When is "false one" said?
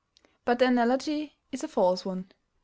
1.67-2.31